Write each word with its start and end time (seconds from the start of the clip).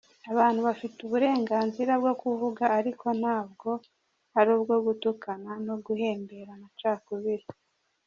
Abantu 0.31 0.59
bafite 0.67 0.97
uburenganzira 1.01 1.91
bwo 2.01 2.13
kuvuga 2.21 2.63
ariko 2.79 3.07
ntabwo 3.21 3.69
ari 4.39 4.49
ubwo 4.57 4.75
gutukana 4.85 5.51
no 5.65 5.75
guhembera 5.85 6.49
amacakubiri. 6.57 7.45